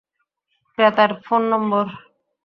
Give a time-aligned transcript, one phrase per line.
[0.71, 1.85] ক্রেতার ফোন নম্বর?